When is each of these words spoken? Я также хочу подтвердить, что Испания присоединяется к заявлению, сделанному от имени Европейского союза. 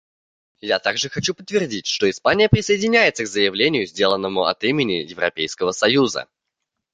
Я 0.61 0.79
также 0.79 1.09
хочу 1.09 1.35
подтвердить, 1.35 1.85
что 1.85 2.09
Испания 2.09 2.49
присоединяется 2.49 3.23
к 3.23 3.27
заявлению, 3.27 3.85
сделанному 3.85 4.45
от 4.45 4.63
имени 4.63 4.93
Европейского 5.07 5.73
союза. 5.73 6.27